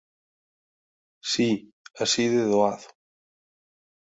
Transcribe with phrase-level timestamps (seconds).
[1.31, 1.47] Si.
[1.99, 2.87] Así de doado.